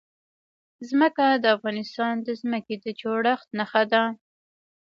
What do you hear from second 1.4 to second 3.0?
د افغانستان د ځمکې د